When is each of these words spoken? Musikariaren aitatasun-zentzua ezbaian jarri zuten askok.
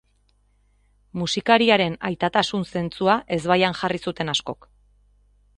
Musikariaren 1.21 1.99
aitatasun-zentzua 2.11 3.21
ezbaian 3.39 3.81
jarri 3.83 4.05
zuten 4.07 4.37
askok. 4.37 4.71